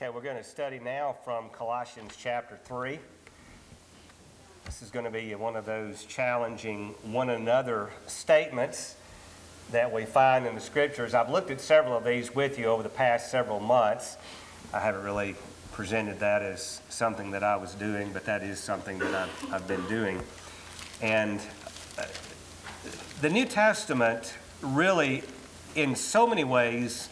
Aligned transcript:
Okay, 0.00 0.10
we're 0.10 0.20
going 0.20 0.36
to 0.36 0.44
study 0.44 0.78
now 0.78 1.16
from 1.24 1.48
Colossians 1.48 2.14
chapter 2.16 2.56
3. 2.66 3.00
This 4.64 4.80
is 4.80 4.90
going 4.90 5.04
to 5.04 5.10
be 5.10 5.34
one 5.34 5.56
of 5.56 5.66
those 5.66 6.04
challenging 6.04 6.94
one 7.02 7.30
another 7.30 7.90
statements 8.06 8.94
that 9.72 9.92
we 9.92 10.04
find 10.04 10.46
in 10.46 10.54
the 10.54 10.60
scriptures. 10.60 11.14
I've 11.14 11.30
looked 11.30 11.50
at 11.50 11.60
several 11.60 11.96
of 11.96 12.04
these 12.04 12.32
with 12.32 12.60
you 12.60 12.66
over 12.66 12.84
the 12.84 12.88
past 12.88 13.32
several 13.32 13.58
months. 13.58 14.16
I 14.72 14.78
haven't 14.78 15.02
really 15.02 15.34
presented 15.72 16.20
that 16.20 16.42
as 16.42 16.80
something 16.88 17.32
that 17.32 17.42
I 17.42 17.56
was 17.56 17.74
doing, 17.74 18.12
but 18.12 18.24
that 18.26 18.44
is 18.44 18.60
something 18.60 19.00
that 19.00 19.12
I've, 19.12 19.52
I've 19.52 19.66
been 19.66 19.84
doing. 19.88 20.22
And 21.02 21.40
uh, 21.98 22.04
the 23.20 23.30
New 23.30 23.46
Testament 23.46 24.36
really, 24.62 25.24
in 25.74 25.96
so 25.96 26.24
many 26.24 26.44
ways, 26.44 27.08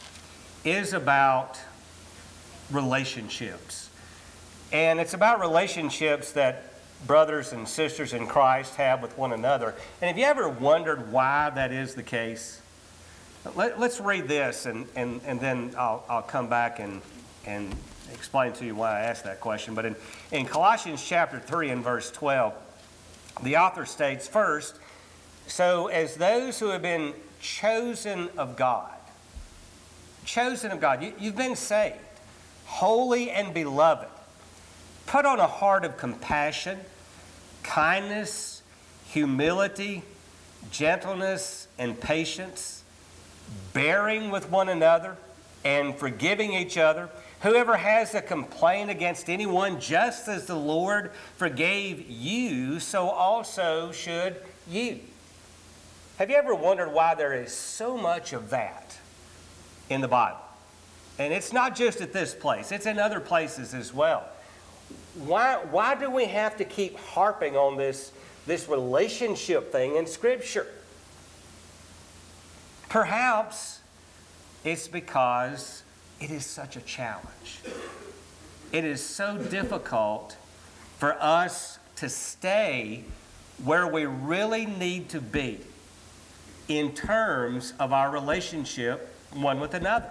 is 0.64 0.92
about 0.92 1.58
relationships. 2.70 3.90
And 4.72 4.98
it's 4.98 5.14
about 5.14 5.40
relationships 5.40 6.32
that 6.32 6.64
brothers 7.06 7.52
and 7.52 7.68
sisters 7.68 8.12
in 8.12 8.26
Christ 8.26 8.74
have 8.76 9.02
with 9.02 9.16
one 9.16 9.32
another. 9.32 9.74
And 10.00 10.08
have 10.08 10.18
you 10.18 10.24
ever 10.24 10.48
wondered 10.48 11.12
why 11.12 11.50
that 11.50 11.72
is 11.72 11.94
the 11.94 12.02
case? 12.02 12.60
Let, 13.54 13.78
us 13.78 14.00
read 14.00 14.26
this 14.26 14.66
and, 14.66 14.86
and, 14.96 15.20
and 15.24 15.38
then 15.40 15.74
I'll, 15.78 16.04
I'll 16.08 16.22
come 16.22 16.48
back 16.48 16.80
and, 16.80 17.00
and 17.44 17.74
explain 18.12 18.52
to 18.54 18.64
you 18.64 18.74
why 18.74 18.98
I 18.98 19.00
asked 19.02 19.24
that 19.24 19.40
question. 19.40 19.74
But 19.74 19.84
in, 19.84 19.96
in 20.32 20.46
Colossians 20.46 21.04
chapter 21.06 21.38
3 21.38 21.70
and 21.70 21.84
verse 21.84 22.10
12, 22.10 22.54
the 23.42 23.56
author 23.58 23.86
states 23.86 24.26
first, 24.26 24.76
so 25.46 25.86
as 25.88 26.16
those 26.16 26.58
who 26.58 26.68
have 26.68 26.82
been 26.82 27.12
chosen 27.40 28.30
of 28.36 28.56
God, 28.56 28.90
chosen 30.24 30.72
of 30.72 30.80
God, 30.80 31.02
you, 31.02 31.12
you've 31.20 31.36
been 31.36 31.54
saved 31.54 31.98
holy 32.66 33.30
and 33.30 33.54
beloved. 33.54 34.08
Put 35.06 35.24
on 35.24 35.40
a 35.40 35.46
heart 35.46 35.84
of 35.84 35.96
compassion, 35.96 36.78
kindness, 37.62 38.62
humility, 39.08 40.02
gentleness, 40.70 41.68
and 41.78 42.00
patience, 42.00 42.82
bearing 43.72 44.30
with 44.30 44.50
one 44.50 44.68
another 44.68 45.16
and 45.64 45.96
forgiving 45.96 46.52
each 46.52 46.76
other. 46.76 47.08
Whoever 47.40 47.76
has 47.76 48.14
a 48.14 48.22
complaint 48.22 48.90
against 48.90 49.28
anyone, 49.28 49.80
just 49.80 50.26
as 50.28 50.46
the 50.46 50.56
Lord 50.56 51.12
forgave 51.36 52.08
you, 52.08 52.80
so 52.80 53.08
also 53.08 53.92
should 53.92 54.36
you. 54.68 55.00
Have 56.18 56.30
you 56.30 56.36
ever 56.36 56.54
wondered 56.54 56.92
why 56.92 57.14
there 57.14 57.34
is 57.34 57.52
so 57.52 57.96
much 57.96 58.32
of 58.32 58.50
that 58.50 58.98
in 59.90 60.00
the 60.00 60.08
Bible? 60.08 60.45
And 61.18 61.32
it's 61.32 61.52
not 61.52 61.74
just 61.74 62.00
at 62.00 62.12
this 62.12 62.34
place, 62.34 62.72
it's 62.72 62.86
in 62.86 62.98
other 62.98 63.20
places 63.20 63.74
as 63.74 63.92
well. 63.92 64.24
Why, 65.14 65.56
why 65.70 65.94
do 65.94 66.10
we 66.10 66.26
have 66.26 66.56
to 66.58 66.64
keep 66.64 66.98
harping 66.98 67.56
on 67.56 67.76
this, 67.76 68.12
this 68.46 68.68
relationship 68.68 69.72
thing 69.72 69.96
in 69.96 70.06
Scripture? 70.06 70.66
Perhaps 72.88 73.80
it's 74.62 74.88
because 74.88 75.82
it 76.20 76.30
is 76.30 76.44
such 76.44 76.76
a 76.76 76.80
challenge. 76.82 77.60
It 78.72 78.84
is 78.84 79.02
so 79.02 79.38
difficult 79.38 80.36
for 80.98 81.16
us 81.22 81.78
to 81.96 82.08
stay 82.08 83.04
where 83.64 83.86
we 83.86 84.04
really 84.04 84.66
need 84.66 85.08
to 85.10 85.20
be 85.20 85.60
in 86.68 86.92
terms 86.92 87.72
of 87.78 87.92
our 87.92 88.10
relationship 88.10 89.14
one 89.32 89.60
with 89.60 89.74
another. 89.74 90.10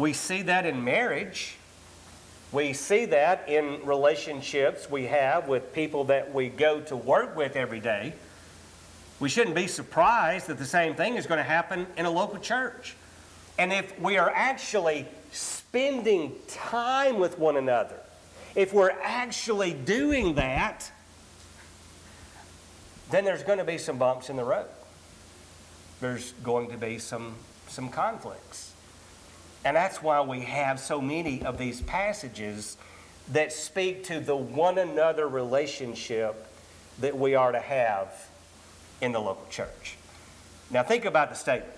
We 0.00 0.14
see 0.14 0.40
that 0.42 0.64
in 0.64 0.82
marriage. 0.82 1.56
We 2.52 2.72
see 2.72 3.04
that 3.04 3.46
in 3.50 3.84
relationships 3.84 4.88
we 4.88 5.04
have 5.04 5.46
with 5.46 5.74
people 5.74 6.04
that 6.04 6.32
we 6.32 6.48
go 6.48 6.80
to 6.80 6.96
work 6.96 7.36
with 7.36 7.54
every 7.54 7.80
day. 7.80 8.14
We 9.20 9.28
shouldn't 9.28 9.54
be 9.54 9.66
surprised 9.66 10.46
that 10.46 10.56
the 10.56 10.64
same 10.64 10.94
thing 10.94 11.16
is 11.16 11.26
going 11.26 11.36
to 11.36 11.44
happen 11.44 11.86
in 11.98 12.06
a 12.06 12.10
local 12.10 12.38
church. 12.38 12.96
And 13.58 13.74
if 13.74 14.00
we 14.00 14.16
are 14.16 14.30
actually 14.30 15.06
spending 15.32 16.32
time 16.48 17.18
with 17.18 17.38
one 17.38 17.58
another, 17.58 18.00
if 18.54 18.72
we're 18.72 18.96
actually 19.02 19.74
doing 19.74 20.36
that, 20.36 20.90
then 23.10 23.26
there's 23.26 23.42
going 23.42 23.58
to 23.58 23.64
be 23.64 23.76
some 23.76 23.98
bumps 23.98 24.30
in 24.30 24.36
the 24.36 24.44
road. 24.44 24.64
There's 26.00 26.32
going 26.42 26.70
to 26.70 26.78
be 26.78 26.98
some, 26.98 27.34
some 27.68 27.90
conflicts. 27.90 28.69
And 29.64 29.76
that's 29.76 30.02
why 30.02 30.20
we 30.22 30.40
have 30.40 30.80
so 30.80 31.00
many 31.00 31.42
of 31.42 31.58
these 31.58 31.80
passages 31.82 32.76
that 33.32 33.52
speak 33.52 34.04
to 34.04 34.20
the 34.20 34.36
one 34.36 34.78
another 34.78 35.28
relationship 35.28 36.46
that 37.00 37.16
we 37.16 37.34
are 37.34 37.52
to 37.52 37.60
have 37.60 38.28
in 39.00 39.12
the 39.12 39.20
local 39.20 39.46
church. 39.50 39.96
Now, 40.70 40.82
think 40.82 41.04
about 41.04 41.30
the 41.30 41.36
statement 41.36 41.72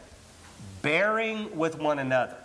bearing 0.82 1.56
with 1.56 1.78
one 1.78 1.98
another. 1.98 2.37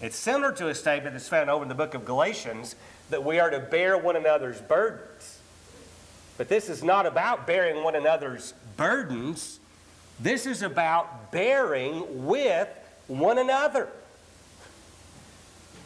It's 0.00 0.16
similar 0.16 0.52
to 0.52 0.68
a 0.68 0.74
statement 0.74 1.14
that's 1.14 1.28
found 1.28 1.48
over 1.48 1.62
in 1.62 1.68
the 1.68 1.74
book 1.74 1.94
of 1.94 2.04
Galatians 2.04 2.76
that 3.10 3.24
we 3.24 3.38
are 3.38 3.50
to 3.50 3.58
bear 3.58 3.96
one 3.96 4.16
another's 4.16 4.60
burdens. 4.60 5.38
But 6.36 6.48
this 6.48 6.68
is 6.68 6.82
not 6.82 7.06
about 7.06 7.46
bearing 7.46 7.82
one 7.82 7.94
another's 7.94 8.54
burdens, 8.76 9.60
this 10.20 10.46
is 10.46 10.62
about 10.62 11.32
bearing 11.32 12.26
with 12.26 12.68
one 13.06 13.38
another. 13.38 13.88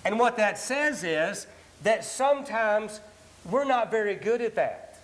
And 0.08 0.18
what 0.18 0.38
that 0.38 0.56
says 0.56 1.04
is 1.04 1.46
that 1.82 2.02
sometimes 2.02 3.00
we're 3.44 3.66
not 3.66 3.90
very 3.90 4.14
good 4.14 4.40
at 4.40 4.54
that. 4.54 4.96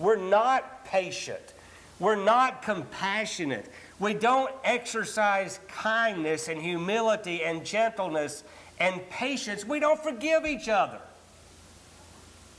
We're 0.00 0.16
not 0.16 0.84
patient. 0.84 1.54
We're 2.00 2.16
not 2.16 2.62
compassionate. 2.62 3.70
We 4.00 4.14
don't 4.14 4.50
exercise 4.64 5.60
kindness 5.68 6.48
and 6.48 6.60
humility 6.60 7.44
and 7.44 7.64
gentleness 7.64 8.42
and 8.80 9.00
patience. 9.10 9.64
We 9.64 9.78
don't 9.78 10.02
forgive 10.02 10.44
each 10.44 10.68
other. 10.68 10.98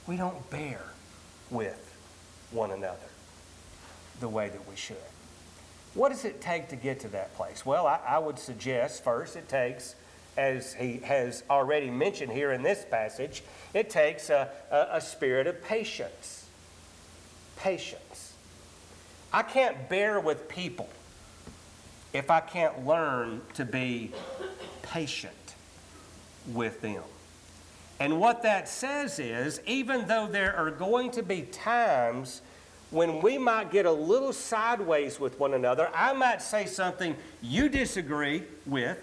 We 0.08 0.16
don't 0.16 0.50
bear 0.50 0.84
with 1.52 1.98
one 2.52 2.72
another 2.72 2.96
the 4.22 4.30
way 4.30 4.48
that 4.48 4.70
we 4.70 4.78
should. 4.78 4.96
What 5.96 6.14
does 6.14 6.24
it 6.24 6.40
take 6.40 6.70
to 6.70 6.78
get 6.78 7.02
to 7.02 7.10
that 7.10 7.36
place? 7.36 7.66
Well, 7.66 7.88
I, 7.88 8.00
I 8.08 8.20
would 8.20 8.40
suggest 8.40 9.04
first 9.04 9.36
it 9.36 9.50
takes 9.50 9.96
as 10.38 10.74
he 10.74 10.98
has 11.00 11.44
already 11.50 11.90
mentioned 11.90 12.32
here 12.32 12.52
in 12.52 12.64
this 12.64 12.86
passage, 12.90 13.44
it 13.74 13.90
takes 13.90 14.30
a, 14.30 14.50
a, 14.72 14.88
a, 14.94 15.02
spirit 15.02 15.48
of 15.48 15.64
patience. 15.64 16.48
Patience. 17.58 18.34
I 19.32 19.44
can't 19.44 19.90
bear 19.90 20.20
with 20.20 20.48
people 20.48 20.90
if 22.14 22.30
I 22.30 22.40
can't 22.40 22.86
learn 22.86 23.42
to 23.56 23.66
be 23.66 24.12
patient 24.82 25.56
with 26.52 26.82
them. 26.82 27.04
And 28.00 28.20
what 28.20 28.44
that 28.44 28.68
says 28.68 29.20
is, 29.20 29.62
even 29.66 30.08
though 30.08 30.28
there 30.28 30.56
are 30.56 30.72
going 30.72 31.12
to 31.12 31.24
be 31.24 31.44
times 31.44 32.42
when 32.92 33.22
we 33.22 33.38
might 33.38 33.72
get 33.72 33.86
a 33.86 33.92
little 33.92 34.34
sideways 34.34 35.20
with 35.20 35.40
one 35.40 35.54
another, 35.54 35.90
I 35.96 36.14
might 36.14 36.42
say 36.42 36.66
something 36.66 37.16
you 37.42 37.70
disagree 37.70 38.44
with 38.66 39.00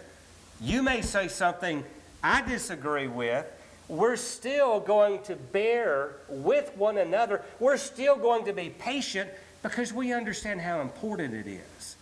you 0.61 0.83
may 0.83 1.03
say 1.03 1.29
something 1.29 1.85
I 2.23 2.43
disagree 2.43 3.09
with. 3.09 3.47
We're 3.89 4.17
still 4.17 4.79
going 4.79 5.23
to 5.25 5.35
bear 5.35 6.13
with 6.29 6.77
one 6.77 6.99
another. 6.99 7.43
We're 7.59 7.77
still 7.77 8.17
going 8.17 8.45
to 8.45 8.53
be 8.53 8.71
patient 8.71 9.29
because 9.63 9.93
we 9.93 10.13
understand 10.13 10.61
how 10.61 10.81
important 10.81 11.35
it 11.35 11.47
is. 11.49 11.97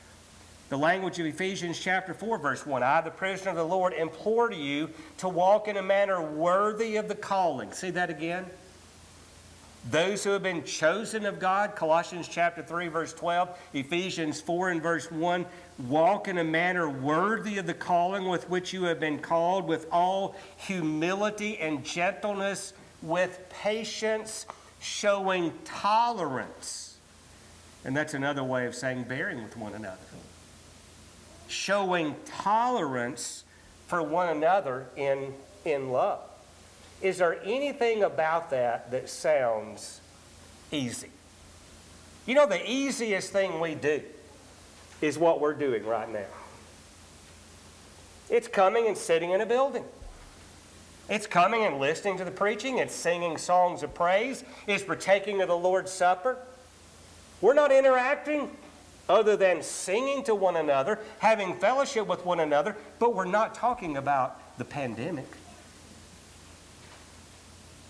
The 0.68 0.76
language 0.76 1.18
of 1.18 1.24
Ephesians 1.24 1.78
chapter 1.78 2.12
4, 2.12 2.38
verse 2.38 2.66
1 2.66 2.82
I, 2.82 3.00
the 3.00 3.10
prisoner 3.10 3.52
of 3.52 3.56
the 3.56 3.64
Lord, 3.64 3.94
implore 3.94 4.52
you 4.52 4.90
to 5.18 5.28
walk 5.28 5.66
in 5.66 5.78
a 5.78 5.82
manner 5.82 6.20
worthy 6.20 6.96
of 6.96 7.08
the 7.08 7.14
calling. 7.14 7.72
See 7.72 7.90
that 7.92 8.10
again? 8.10 8.44
Those 9.90 10.22
who 10.22 10.30
have 10.30 10.42
been 10.42 10.64
chosen 10.64 11.24
of 11.24 11.38
God, 11.38 11.74
Colossians 11.74 12.28
chapter 12.28 12.62
3, 12.62 12.88
verse 12.88 13.14
12, 13.14 13.58
Ephesians 13.72 14.38
4 14.38 14.70
and 14.70 14.82
verse 14.82 15.10
1, 15.10 15.46
walk 15.86 16.28
in 16.28 16.38
a 16.38 16.44
manner 16.44 16.90
worthy 16.90 17.56
of 17.56 17.66
the 17.66 17.72
calling 17.72 18.28
with 18.28 18.50
which 18.50 18.74
you 18.74 18.84
have 18.84 19.00
been 19.00 19.18
called, 19.18 19.66
with 19.66 19.86
all 19.90 20.36
humility 20.58 21.56
and 21.58 21.84
gentleness, 21.84 22.74
with 23.00 23.40
patience, 23.48 24.44
showing 24.78 25.54
tolerance. 25.64 26.98
And 27.84 27.96
that's 27.96 28.12
another 28.12 28.44
way 28.44 28.66
of 28.66 28.74
saying 28.74 29.04
bearing 29.04 29.42
with 29.42 29.56
one 29.56 29.72
another. 29.72 29.96
Showing 31.46 32.14
tolerance 32.26 33.44
for 33.86 34.02
one 34.02 34.28
another 34.36 34.86
in, 34.96 35.32
in 35.64 35.92
love. 35.92 36.20
Is 37.00 37.18
there 37.18 37.40
anything 37.44 38.02
about 38.02 38.50
that 38.50 38.90
that 38.90 39.08
sounds 39.08 40.00
easy? 40.72 41.10
You 42.26 42.34
know, 42.34 42.46
the 42.46 42.70
easiest 42.70 43.32
thing 43.32 43.60
we 43.60 43.74
do 43.74 44.02
is 45.00 45.16
what 45.18 45.40
we're 45.40 45.54
doing 45.54 45.86
right 45.86 46.10
now. 46.12 46.26
It's 48.28 48.48
coming 48.48 48.86
and 48.86 48.96
sitting 48.96 49.30
in 49.30 49.40
a 49.40 49.46
building. 49.46 49.84
It's 51.08 51.26
coming 51.26 51.64
and 51.64 51.78
listening 51.78 52.18
to 52.18 52.24
the 52.24 52.30
preaching. 52.30 52.78
It's 52.78 52.94
singing 52.94 53.38
songs 53.38 53.82
of 53.82 53.94
praise. 53.94 54.44
It's 54.66 54.84
partaking 54.84 55.40
of 55.40 55.48
the 55.48 55.56
Lord's 55.56 55.90
Supper. 55.90 56.36
We're 57.40 57.54
not 57.54 57.72
interacting 57.72 58.50
other 59.08 59.36
than 59.36 59.62
singing 59.62 60.22
to 60.24 60.34
one 60.34 60.56
another, 60.56 60.98
having 61.20 61.54
fellowship 61.54 62.06
with 62.06 62.26
one 62.26 62.40
another, 62.40 62.76
but 62.98 63.14
we're 63.14 63.24
not 63.24 63.54
talking 63.54 63.96
about 63.96 64.58
the 64.58 64.64
pandemic. 64.64 65.37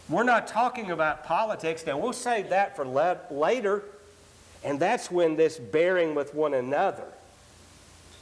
We're 0.09 0.25
not 0.25 0.47
talking 0.47 0.91
about 0.91 1.25
politics. 1.25 1.85
Now, 1.87 1.99
we'll 1.99 2.13
save 2.13 2.51
that 2.51 2.77
for 2.77 2.87
later, 3.31 3.83
and 4.65 4.81
that's 4.81 5.11
when 5.11 5.37
this 5.37 5.59
bearing 5.59 6.15
with 6.15 6.35
one 6.35 6.55
another 6.55 7.05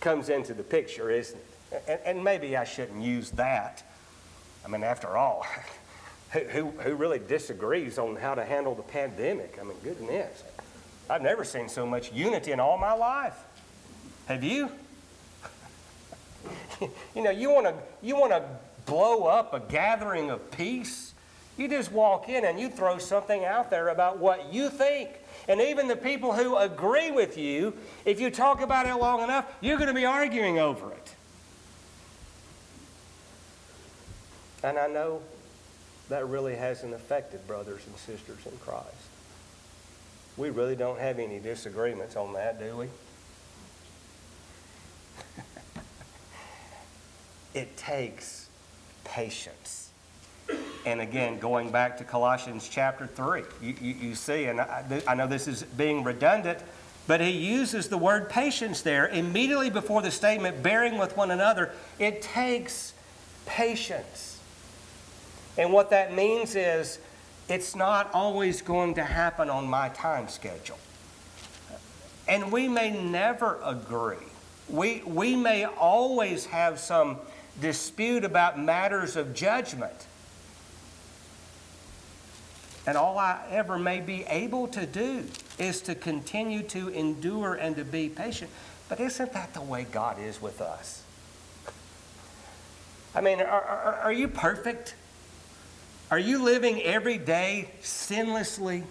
comes 0.00 0.28
into 0.28 0.52
the 0.52 0.64
picture, 0.64 1.10
isn't 1.10 1.38
it? 1.38 1.82
And, 1.88 2.00
and 2.04 2.24
maybe 2.24 2.56
I 2.56 2.64
shouldn't 2.64 3.02
use 3.02 3.30
that. 3.32 3.84
I 4.64 4.68
mean, 4.68 4.82
after 4.82 5.16
all, 5.16 5.46
who, 6.30 6.66
who 6.70 6.94
really 6.94 7.20
disagrees 7.20 7.98
on 7.98 8.16
how 8.16 8.34
to 8.34 8.44
handle 8.44 8.74
the 8.74 8.82
pandemic? 8.82 9.58
I 9.60 9.64
mean, 9.64 9.76
goodness. 9.84 10.42
I've 11.08 11.22
never 11.22 11.44
seen 11.44 11.68
so 11.68 11.86
much 11.86 12.12
unity 12.12 12.50
in 12.50 12.58
all 12.58 12.78
my 12.78 12.92
life. 12.92 13.38
Have 14.26 14.42
you? 14.42 14.70
you 17.14 17.22
know, 17.22 17.30
you 17.30 17.50
want 17.50 17.66
to 17.66 17.74
you 18.02 18.16
want 18.16 18.32
to 18.32 18.42
blow 18.86 19.24
up 19.24 19.54
a 19.54 19.60
gathering 19.60 20.30
of 20.30 20.50
peace? 20.50 21.05
You 21.56 21.68
just 21.68 21.90
walk 21.90 22.28
in 22.28 22.44
and 22.44 22.60
you 22.60 22.68
throw 22.68 22.98
something 22.98 23.44
out 23.44 23.70
there 23.70 23.88
about 23.88 24.18
what 24.18 24.52
you 24.52 24.68
think. 24.68 25.10
And 25.48 25.60
even 25.60 25.88
the 25.88 25.96
people 25.96 26.34
who 26.34 26.56
agree 26.56 27.10
with 27.10 27.38
you, 27.38 27.72
if 28.04 28.20
you 28.20 28.30
talk 28.30 28.60
about 28.60 28.86
it 28.86 28.94
long 28.94 29.22
enough, 29.22 29.46
you're 29.60 29.78
going 29.78 29.88
to 29.88 29.94
be 29.94 30.04
arguing 30.04 30.58
over 30.58 30.92
it. 30.92 31.14
And 34.62 34.78
I 34.78 34.86
know 34.86 35.22
that 36.08 36.26
really 36.28 36.56
hasn't 36.56 36.92
affected 36.92 37.46
brothers 37.46 37.82
and 37.86 37.96
sisters 37.96 38.44
in 38.44 38.58
Christ. 38.58 38.86
We 40.36 40.50
really 40.50 40.76
don't 40.76 40.98
have 40.98 41.18
any 41.18 41.38
disagreements 41.38 42.16
on 42.16 42.34
that, 42.34 42.58
do 42.58 42.76
we? 42.76 42.88
it 47.54 47.76
takes 47.78 48.48
patience 49.04 49.85
and 50.86 51.00
again, 51.00 51.40
going 51.40 51.70
back 51.70 51.98
to 51.98 52.04
Colossians 52.04 52.68
chapter 52.68 53.08
3, 53.08 53.42
you, 53.60 53.74
you, 53.80 53.94
you 53.94 54.14
see, 54.14 54.44
and 54.44 54.60
I, 54.60 55.02
I 55.08 55.14
know 55.16 55.26
this 55.26 55.48
is 55.48 55.64
being 55.64 56.04
redundant, 56.04 56.60
but 57.08 57.20
he 57.20 57.30
uses 57.30 57.88
the 57.88 57.98
word 57.98 58.30
patience 58.30 58.82
there 58.82 59.08
immediately 59.08 59.68
before 59.68 60.00
the 60.00 60.12
statement, 60.12 60.62
bearing 60.62 60.96
with 60.96 61.16
one 61.16 61.32
another. 61.32 61.72
It 61.98 62.22
takes 62.22 62.94
patience. 63.46 64.40
And 65.58 65.72
what 65.72 65.90
that 65.90 66.14
means 66.14 66.54
is 66.54 67.00
it's 67.48 67.74
not 67.74 68.08
always 68.14 68.62
going 68.62 68.94
to 68.94 69.04
happen 69.04 69.50
on 69.50 69.66
my 69.66 69.88
time 69.88 70.28
schedule. 70.28 70.78
And 72.28 72.52
we 72.52 72.68
may 72.68 72.90
never 72.90 73.58
agree. 73.64 74.16
We, 74.68 75.02
we 75.04 75.34
may 75.34 75.64
always 75.64 76.46
have 76.46 76.78
some 76.78 77.18
dispute 77.60 78.24
about 78.24 78.60
matters 78.60 79.16
of 79.16 79.34
judgment. 79.34 80.06
And 82.86 82.96
all 82.96 83.18
I 83.18 83.40
ever 83.50 83.78
may 83.78 84.00
be 84.00 84.24
able 84.24 84.68
to 84.68 84.86
do 84.86 85.24
is 85.58 85.80
to 85.82 85.94
continue 85.94 86.62
to 86.64 86.88
endure 86.88 87.54
and 87.54 87.74
to 87.76 87.84
be 87.84 88.08
patient. 88.08 88.50
But 88.88 89.00
isn't 89.00 89.32
that 89.32 89.54
the 89.54 89.60
way 89.60 89.86
God 89.90 90.20
is 90.20 90.40
with 90.40 90.60
us? 90.60 91.02
I 93.14 93.20
mean, 93.20 93.40
are, 93.40 93.46
are, 93.46 93.94
are 94.04 94.12
you 94.12 94.28
perfect? 94.28 94.94
Are 96.10 96.18
you 96.18 96.42
living 96.42 96.80
every 96.82 97.18
day 97.18 97.70
sinlessly? 97.82 98.84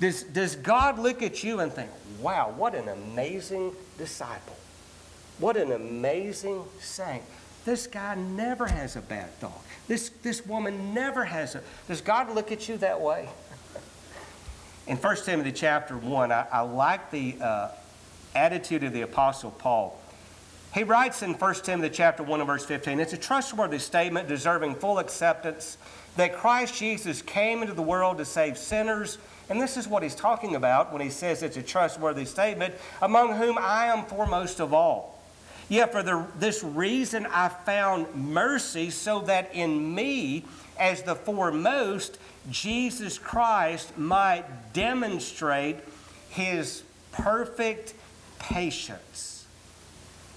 Does, 0.00 0.24
does 0.24 0.56
God 0.56 0.98
look 0.98 1.22
at 1.22 1.44
you 1.44 1.60
and 1.60 1.72
think, 1.72 1.90
wow, 2.20 2.52
what 2.56 2.74
an 2.74 2.88
amazing 2.88 3.72
disciple? 3.96 4.56
What 5.38 5.56
an 5.56 5.70
amazing 5.70 6.64
saint. 6.80 7.22
This 7.64 7.86
guy 7.86 8.14
never 8.14 8.66
has 8.66 8.96
a 8.96 9.00
bad 9.00 9.32
thought. 9.38 9.64
This, 9.88 10.10
this 10.22 10.44
woman 10.44 10.92
never 10.92 11.24
has 11.24 11.54
a. 11.54 11.62
Does 11.88 12.00
God 12.00 12.34
look 12.34 12.52
at 12.52 12.68
you 12.68 12.76
that 12.78 13.00
way? 13.00 13.28
In 14.86 14.98
1 14.98 15.16
Timothy 15.24 15.52
chapter 15.52 15.96
1, 15.96 16.30
I, 16.30 16.46
I 16.52 16.60
like 16.60 17.10
the 17.10 17.36
uh, 17.40 17.68
attitude 18.34 18.84
of 18.84 18.92
the 18.92 19.00
Apostle 19.00 19.50
Paul. 19.50 19.98
He 20.74 20.82
writes 20.82 21.22
in 21.22 21.34
1 21.34 21.54
Timothy 21.56 21.94
chapter 21.94 22.22
1 22.22 22.40
and 22.40 22.46
verse 22.46 22.66
15, 22.66 23.00
it's 23.00 23.12
a 23.12 23.16
trustworthy 23.16 23.78
statement 23.78 24.28
deserving 24.28 24.74
full 24.74 24.98
acceptance 24.98 25.78
that 26.16 26.34
Christ 26.34 26.74
Jesus 26.74 27.22
came 27.22 27.62
into 27.62 27.74
the 27.74 27.82
world 27.82 28.18
to 28.18 28.24
save 28.24 28.58
sinners. 28.58 29.18
And 29.48 29.60
this 29.60 29.76
is 29.76 29.86
what 29.86 30.02
he's 30.02 30.14
talking 30.14 30.56
about 30.56 30.92
when 30.92 31.00
he 31.00 31.10
says 31.10 31.42
it's 31.42 31.56
a 31.56 31.62
trustworthy 31.62 32.24
statement, 32.24 32.74
among 33.00 33.36
whom 33.36 33.56
I 33.56 33.86
am 33.86 34.04
foremost 34.04 34.60
of 34.60 34.74
all. 34.74 35.13
Yet 35.68 35.92
for 35.92 36.02
the, 36.02 36.26
this 36.38 36.62
reason 36.62 37.26
I 37.26 37.48
found 37.48 38.14
mercy, 38.14 38.90
so 38.90 39.20
that 39.22 39.54
in 39.54 39.94
me, 39.94 40.44
as 40.78 41.02
the 41.02 41.14
foremost, 41.14 42.18
Jesus 42.50 43.18
Christ 43.18 43.96
might 43.96 44.44
demonstrate 44.72 45.76
his 46.28 46.82
perfect 47.12 47.94
patience 48.38 49.46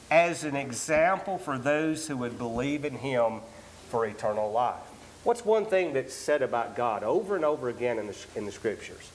as 0.09 0.43
an 0.43 0.55
example 0.55 1.37
for 1.37 1.57
those 1.57 2.07
who 2.07 2.15
would 2.17 2.37
believe 2.37 2.85
in 2.85 2.93
him 2.93 3.41
for 3.89 4.05
eternal 4.05 4.51
life. 4.51 4.75
What's 5.23 5.43
one 5.43 5.65
thing 5.65 5.93
that's 5.93 6.13
said 6.13 6.41
about 6.41 6.77
God 6.77 7.03
over 7.03 7.35
and 7.35 7.43
over 7.43 7.67
again 7.67 7.99
in 7.99 8.07
the, 8.07 8.17
in 8.35 8.45
the 8.45 8.51
scriptures? 8.51 9.11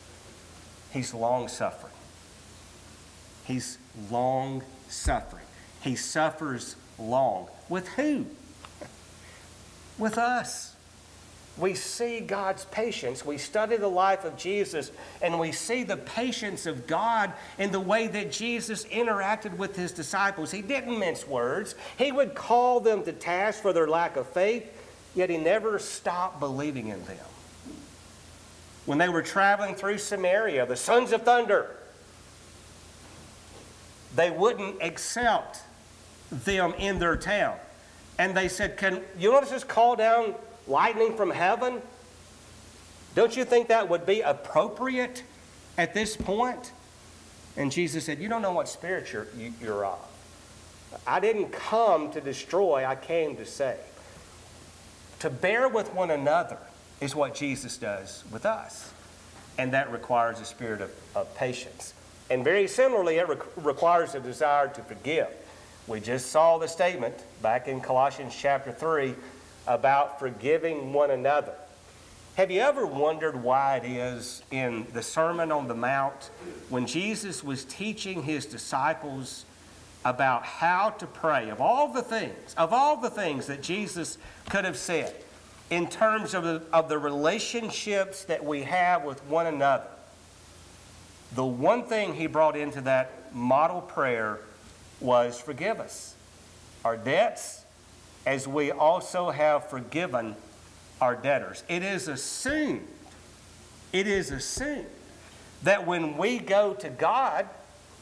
He's 0.93 1.15
long 1.15 1.49
suffering. 1.49 1.95
He's 3.45 3.79
long 4.11 4.63
suffering. 4.89 5.47
He 5.83 5.97
suffers 5.97 6.77
long. 6.99 7.49
With 7.69 7.89
who? 7.89 8.27
With 9.99 10.17
us. 10.17 10.75
We 11.59 11.75
see 11.75 12.21
God's 12.21 12.65
patience. 12.67 13.27
We 13.27 13.37
study 13.37 13.77
the 13.77 13.89
life 13.89 14.25
of 14.25 14.39
Jesus 14.39 14.91
and 15.21 15.39
we 15.39 15.53
see 15.53 15.83
the 15.83 15.99
patience 15.99 16.65
of 16.65 16.87
God 16.87 17.33
in 17.59 17.73
the 17.73 17.81
way 17.81 18.07
that 18.09 18.33
Jesus 18.33 18.85
interacted 18.87 19.57
with 19.59 19.77
his 19.77 19.93
disciples. 19.93 20.51
He 20.51 20.63
didn't 20.63 20.99
mince 20.99 21.27
words, 21.27 21.75
he 21.99 22.11
would 22.11 22.35
call 22.35 22.81
them 22.81 23.05
to 23.05 23.13
task 23.13 23.61
for 23.61 23.75
their 23.75 23.87
lack 23.87 24.17
of 24.17 24.27
faith, 24.29 24.65
yet 25.15 25.29
he 25.29 25.37
never 25.37 25.79
stopped 25.79 26.41
believing 26.41 26.89
in 26.89 27.05
them. 27.05 27.19
When 28.87 28.99
they 28.99 29.11
were 29.11 29.23
traveling 29.23 29.75
through 29.75 29.99
Samaria, 29.99 30.65
the 30.67 30.77
sons 30.77 31.13
of 31.13 31.23
thunder, 31.23 31.77
they 34.17 34.31
wouldn't 34.31 34.83
accept 34.83 35.61
them 36.33 36.75
in 36.79 36.99
their 36.99 37.17
town. 37.17 37.57
And 38.19 38.37
they 38.37 38.49
said, 38.49 38.77
Can 38.77 39.03
you 39.19 39.35
us 39.37 39.51
just 39.51 39.69
call 39.69 39.97
down 39.97 40.35
lightning 40.67 41.17
from 41.17 41.31
heaven? 41.31 41.81
Don't 43.15 43.37
you 43.37 43.45
think 43.45 43.69
that 43.69 43.89
would 43.89 44.07
be 44.07 44.21
appropriate 44.21 45.23
at 45.77 45.95
this 45.95 46.17
point? 46.17 46.73
And 47.57 47.71
Jesus 47.71 48.05
said, 48.07 48.19
You 48.19 48.29
don't 48.29 48.43
know 48.43 48.53
what 48.53 48.69
spirit 48.69 49.13
you're, 49.13 49.27
you're 49.61 49.85
of. 49.85 49.99
I 51.07 51.21
didn't 51.21 51.53
come 51.53 52.11
to 52.13 52.21
destroy, 52.21 52.85
I 52.87 52.97
came 52.97 53.37
to 53.37 53.47
save. 53.47 53.77
To 55.21 55.31
bear 55.31 55.69
with 55.69 55.95
one 55.95 56.11
another 56.11 56.59
is 57.01 57.15
what 57.15 57.35
Jesus 57.35 57.77
does 57.77 58.25
with 58.31 58.45
us. 58.45 58.93
And 59.59 59.73
that 59.73 59.93
requires 59.93 60.41
a 60.41 60.45
spirit 60.45 60.81
of, 60.81 60.91
of 61.15 61.35
patience. 61.35 61.95
And 62.31 62.43
very 62.43 62.67
similarly, 62.67 63.17
it 63.17 63.29
re- 63.29 63.37
requires 63.57 64.15
a 64.15 64.21
desire 64.21 64.69
to 64.69 64.83
forgive. 64.83 65.29
We 65.89 66.01
just 66.01 66.31
saw 66.31 66.59
the 66.59 66.69
statement 66.69 67.15
back 67.43 67.67
in 67.67 67.81
Colossians 67.81 68.35
chapter 68.39 68.71
3 68.71 69.15
about 69.67 70.21
forgiving 70.21 70.93
one 70.93 71.11
another. 71.11 71.55
Have 72.37 72.51
you 72.51 72.61
ever 72.61 72.87
wondered 72.87 73.43
why 73.43 73.77
it 73.77 73.85
is 73.85 74.43
in 74.51 74.87
the 74.93 75.03
Sermon 75.03 75.51
on 75.51 75.69
the 75.69 75.75
Mount 75.75 76.31
when 76.69 76.87
Jesus 76.87 77.43
was 77.43 77.65
teaching 77.65 78.23
his 78.23 78.47
disciples 78.47 79.45
about 80.05 80.45
how 80.45 80.91
to 80.91 81.07
pray, 81.07 81.51
of 81.51 81.61
all 81.61 81.93
the 81.93 82.03
things, 82.03 82.55
of 82.57 82.73
all 82.73 82.97
the 82.97 83.11
things 83.11 83.47
that 83.49 83.63
Jesus 83.63 84.19
could 84.49 84.65
have 84.65 84.77
said 84.77 85.15
in 85.69 85.89
terms 85.89 86.33
of 86.33 86.45
the, 86.45 86.63
of 86.73 86.89
the 86.89 86.99
relationships 86.99 88.25
that 88.25 88.45
we 88.45 88.63
have 88.63 89.05
with 89.05 89.23
one 89.25 89.47
another, 89.47 89.87
the 91.35 91.45
one 91.45 91.85
thing 91.85 92.15
he 92.15 92.27
brought 92.27 92.57
into 92.57 92.81
that 92.83 93.35
model 93.35 93.81
prayer 93.81 94.39
was 95.03 95.41
forgive 95.41 95.81
us 95.81 96.15
our 96.85 96.97
debts 96.97 97.65
as 98.27 98.47
we 98.47 98.71
also 98.71 99.31
have 99.31 99.69
forgiven 99.69 100.37
our 101.01 101.17
debtors. 101.17 101.65
It 101.69 101.83
is 101.83 102.09
assumed, 102.09 102.87
it 103.93 104.07
is 104.07 104.31
assumed 104.31 104.87
that 105.63 105.87
when 105.87 106.17
we 106.17 106.39
go 106.39 106.75
to 106.75 106.89
God 106.89 107.49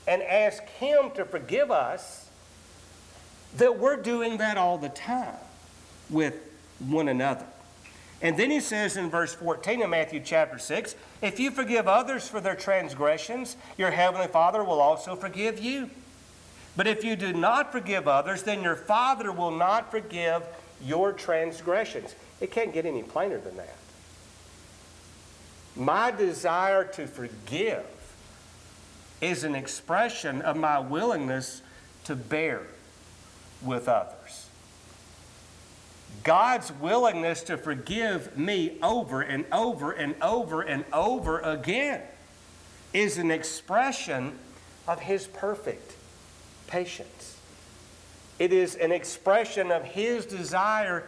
and 0.07 0.23
ask 0.23 0.62
Him 0.64 1.11
to 1.14 1.25
forgive 1.25 1.71
us, 1.71 2.28
that 3.57 3.78
we're 3.78 3.97
doing 3.97 4.38
that 4.38 4.57
all 4.57 4.78
the 4.78 4.88
time 4.88 5.37
with 6.09 6.35
one 6.78 7.09
another. 7.09 7.47
And 8.23 8.37
then 8.37 8.50
he 8.50 8.61
says 8.61 8.97
in 8.97 9.09
verse 9.09 9.35
14 9.35 9.83
of 9.83 9.90
Matthew 9.90 10.21
chapter 10.21 10.59
6 10.59 10.95
if 11.23 11.40
you 11.40 11.50
forgive 11.50 11.88
others 11.88 12.28
for 12.28 12.40
their 12.40 12.54
transgressions, 12.54 13.57
your 13.78 13.90
heavenly 13.90 14.26
Father 14.26 14.62
will 14.62 14.80
also 14.80 15.16
forgive 15.16 15.59
you. 15.59 15.90
But 16.77 16.87
if 16.87 17.05
you 17.05 17.17
do 17.17 17.33
not 17.33 17.73
forgive 17.73 18.07
others, 18.07 18.43
then 18.43 18.62
your 18.62 18.77
Father 18.77 19.33
will 19.33 19.50
not 19.50 19.91
forgive 19.91 20.43
your 20.83 21.12
transgressions. 21.12 22.15
It 22.41 22.50
can't 22.50 22.73
get 22.73 22.87
any 22.87 23.03
plainer 23.03 23.39
than 23.39 23.57
that. 23.57 23.77
My 25.77 26.11
desire 26.11 26.85
to 26.85 27.07
forgive 27.07 27.85
is 29.21 29.45
an 29.45 29.55
expression 29.55 30.43
of 30.43 30.57
my 30.57 30.79
willingness 30.79 31.62
to 32.05 32.17
bear 32.17 32.62
with 33.62 33.89
others. 33.89 34.47
God's 36.25 36.73
willingness 36.73 37.43
to 37.45 37.57
forgive 37.57 38.37
me 38.37 38.79
over 38.83 39.23
and 39.23 39.45
over 39.53 39.93
and 39.93 40.15
over 40.21 40.62
and 40.62 40.85
over 40.93 41.41
again 41.41 42.03
is 42.93 43.17
an 43.19 43.31
expression 43.31 44.39
of 44.89 45.00
His 45.00 45.27
perfect 45.27 45.95
patience. 46.71 47.37
It 48.39 48.53
is 48.53 48.77
an 48.77 48.93
expression 48.93 49.71
of 49.71 49.85
His 49.85 50.25
desire 50.25 51.05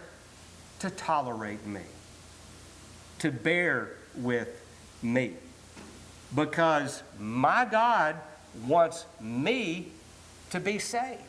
to 0.81 0.91
tolerate 0.91 1.65
me, 1.67 1.81
to 3.21 3.31
bear 3.31 3.93
with 4.17 4.49
me. 5.03 5.35
Because 6.35 7.03
my 7.19 7.65
God 7.65 8.17
wants 8.67 9.07
me 9.21 9.93
to 10.51 10.61
be 10.61 10.79
saved. 10.79 11.21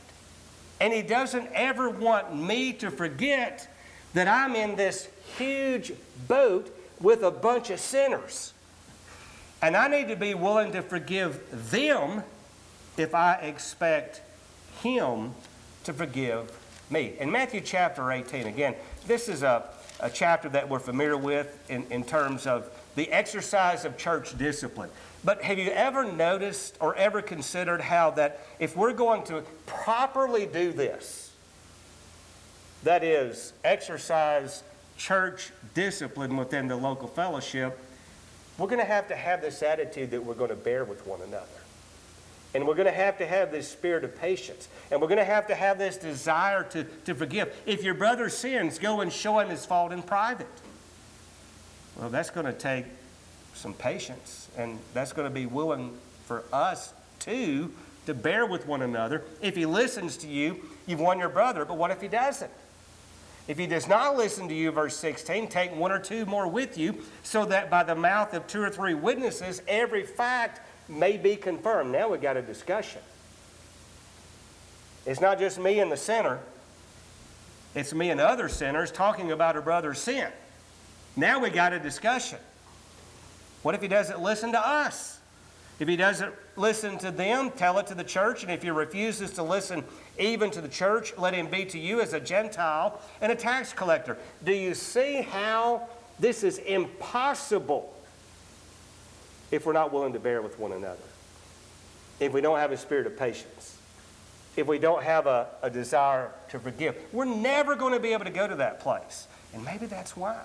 And 0.82 0.92
He 0.92 1.02
doesn't 1.02 1.48
ever 1.54 1.90
want 1.90 2.36
me 2.36 2.74
to 2.74 2.92
forget 2.92 3.70
that 4.14 4.28
I'm 4.28 4.56
in 4.56 4.76
this 4.76 5.08
huge 5.38 5.94
boat 6.28 6.76
with 7.00 7.24
a 7.24 7.32
bunch 7.32 7.70
of 7.70 7.80
sinners. 7.80 8.54
And 9.62 9.78
I 9.78 9.88
need 9.88 10.10
to 10.10 10.16
be 10.16 10.34
willing 10.34 10.74
to 10.74 10.82
forgive 10.82 11.72
them 11.72 12.24
if 12.98 13.16
I 13.16 13.36
expect 13.36 14.22
Him 14.82 15.34
to 15.84 15.94
forgive 15.94 16.52
me. 16.90 17.14
In 17.20 17.32
Matthew 17.32 17.62
chapter 17.62 18.12
18, 18.12 18.48
again, 18.48 18.76
this 19.08 19.28
is 19.28 19.44
a, 19.44 19.66
a 20.00 20.10
chapter 20.10 20.50
that 20.50 20.70
we're 20.70 20.80
familiar 20.80 21.18
with 21.18 21.60
in, 21.70 21.86
in 21.90 22.04
terms 22.04 22.46
of 22.48 22.70
the 22.96 23.12
exercise 23.12 23.86
of 23.86 23.98
church 23.98 24.38
discipline. 24.38 24.90
But 25.24 25.42
have 25.44 25.58
you 25.58 25.72
ever 25.72 26.04
noticed 26.04 26.78
or 26.80 26.96
ever 26.96 27.22
considered 27.22 27.82
how 27.82 28.12
that 28.12 28.46
if 28.60 28.76
we're 28.76 28.94
going 28.94 29.24
to 29.26 29.44
properly 29.66 30.46
do 30.46 30.72
this, 30.74 31.32
that 32.84 33.04
is, 33.04 33.54
exercise 33.64 34.64
church 34.98 35.52
discipline 35.74 36.36
within 36.38 36.68
the 36.68 36.76
local 36.76 37.08
fellowship, 37.08 37.80
we're 38.58 38.68
going 38.68 38.80
to 38.80 38.86
have 38.86 39.08
to 39.08 39.16
have 39.16 39.42
this 39.42 39.64
attitude 39.64 40.12
that 40.12 40.24
we're 40.24 40.36
going 40.36 40.50
to 40.50 40.56
bear 40.56 40.84
with 40.86 41.08
one 41.08 41.22
another. 41.22 41.63
And 42.54 42.68
we're 42.68 42.76
going 42.76 42.88
to 42.88 42.92
have 42.92 43.18
to 43.18 43.26
have 43.26 43.52
this 43.52 43.68
spirit 43.68 44.04
of 44.04 44.16
patience. 44.20 44.68
And 44.92 45.02
we're 45.02 45.08
going 45.08 45.18
to 45.18 45.24
have 45.24 45.48
to 45.48 45.56
have 45.56 45.78
this 45.78 45.98
desire 45.98 46.64
to, 46.64 46.84
to 47.06 47.16
forgive. 47.16 47.56
If 47.66 47.84
your 47.84 47.96
brother 47.96 48.30
sins, 48.30 48.78
go 48.78 49.02
and 49.02 49.12
show 49.12 49.40
him 49.40 49.50
his 49.50 49.66
fault 49.66 49.92
in 49.92 50.04
private. 50.04 50.48
Well, 51.98 52.10
that's 52.10 52.30
going 52.30 52.46
to 52.46 52.54
take 52.54 52.86
some 53.54 53.74
patience, 53.74 54.50
and 54.58 54.80
that's 54.94 55.14
going 55.14 55.28
to 55.28 55.34
be 55.34 55.46
willing 55.46 55.96
for 56.26 56.44
us 56.52 56.94
too 57.20 57.72
to 58.06 58.14
bear 58.14 58.46
with 58.46 58.68
one 58.68 58.82
another. 58.82 59.24
If 59.42 59.56
he 59.56 59.66
listens 59.66 60.18
to 60.18 60.28
you, 60.28 60.64
you've 60.86 61.00
won 61.00 61.20
your 61.20 61.30
brother, 61.30 61.66
but 61.66 61.78
what 61.78 61.92
if 61.92 62.02
he 62.02 62.08
doesn't? 62.08 62.52
If 63.48 63.58
he 63.58 63.68
does 63.68 63.88
not 63.88 64.16
listen 64.16 64.48
to 64.48 64.54
you, 64.54 64.72
verse 64.72 64.96
16, 64.98 65.50
take 65.50 65.76
one 65.76 65.92
or 65.92 66.00
two 66.00 66.26
more 66.26 66.48
with 66.48 66.78
you, 66.78 67.04
so 67.24 67.46
that 67.46 67.70
by 67.70 67.84
the 67.84 67.96
mouth 67.96 68.34
of 68.34 68.48
two 68.48 68.62
or 68.62 68.70
three 68.70 68.94
witnesses 68.94 69.62
every 69.68 70.06
fact 70.06 70.62
may 70.88 71.18
be 71.18 71.36
confirmed. 71.36 71.92
Now 71.92 72.10
we've 72.10 72.22
got 72.22 72.38
a 72.38 72.42
discussion. 72.42 73.02
It's 75.06 75.22
not 75.22 75.40
just 75.40 75.60
me 75.60 75.80
and 75.80 75.92
the 75.92 75.98
sinner, 75.98 76.40
it's 77.76 77.94
me 77.94 78.10
and 78.10 78.22
other 78.22 78.48
sinners 78.50 78.92
talking 78.92 79.32
about 79.32 79.58
a 79.58 79.62
brother's 79.62 80.00
sin. 80.00 80.28
Now 81.16 81.40
we 81.40 81.50
got 81.50 81.74
a 81.74 81.80
discussion. 81.80 82.40
What 83.64 83.76
if 83.76 83.82
he 83.82 83.88
doesn't 83.88 84.22
listen 84.22 84.52
to 84.52 84.60
us? 84.60 85.20
If 85.80 85.88
he 85.88 85.96
doesn't 85.96 86.34
listen 86.56 86.98
to 87.00 87.12
them, 87.12 87.50
tell 87.52 87.80
it 87.80 87.88
to 87.88 87.96
the 87.96 88.04
church. 88.04 88.44
And 88.44 88.52
if 88.52 88.62
he 88.62 88.70
refuses 88.70 89.32
to 89.32 89.44
listen 89.44 89.84
even 90.20 90.52
to 90.52 90.62
the 90.62 90.68
church, 90.68 91.18
let 91.18 91.34
him 91.34 91.48
be 91.48 91.66
to 91.66 91.80
you 91.80 92.00
as 92.00 92.14
a 92.14 92.20
Gentile 92.20 93.02
and 93.22 93.32
a 93.32 93.36
tax 93.36 93.74
collector. 93.74 94.18
Do 94.44 94.54
you 94.54 94.76
see 94.76 95.22
how 95.22 95.88
this 96.20 96.44
is 96.44 96.60
impossible 96.60 97.93
if 99.54 99.68
we're 99.68 99.74
not 99.74 99.94
willing 99.94 100.14
to 100.14 100.20
bear 100.20 100.42
with 100.42 100.58
one 100.58 100.72
another? 100.72 100.98
If 102.20 102.34
we 102.34 102.42
don't 102.42 102.58
have 102.58 102.72
a 102.72 102.78
spirit 102.78 103.06
of 103.06 103.18
patience? 103.18 103.78
If 104.56 104.66
we 104.66 104.80
don't 104.80 105.04
have 105.04 105.28
a, 105.28 105.48
a 105.62 105.70
desire 105.70 106.32
to 106.50 106.60
forgive? 106.60 106.96
We're 107.12 107.26
never 107.26 107.76
going 107.76 107.94
to 107.94 108.00
be 108.00 108.14
able 108.14 108.26
to 108.26 108.32
go 108.32 108.48
to 108.48 108.56
that 108.56 108.80
place. 108.80 109.28
And 109.54 109.64
maybe 109.64 109.86
that's 109.86 110.18
why 110.18 110.40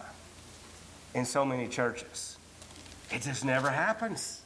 in 1.14 1.24
so 1.24 1.42
many 1.42 1.68
churches. 1.68 2.36
It 3.10 3.22
just 3.22 3.46
never 3.46 3.70
happens. 3.70 4.42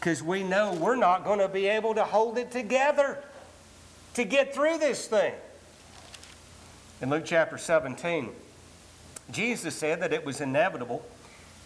Because 0.00 0.22
we 0.22 0.42
know 0.42 0.72
we're 0.72 0.96
not 0.96 1.22
going 1.24 1.40
to 1.40 1.48
be 1.48 1.66
able 1.66 1.94
to 1.94 2.04
hold 2.04 2.38
it 2.38 2.50
together 2.50 3.22
to 4.14 4.24
get 4.24 4.54
through 4.54 4.78
this 4.78 5.08
thing. 5.08 5.34
In 7.02 7.10
Luke 7.10 7.24
chapter 7.26 7.58
17, 7.58 8.30
Jesus 9.30 9.74
said 9.74 10.00
that 10.00 10.14
it 10.14 10.24
was 10.24 10.40
inevitable 10.40 11.04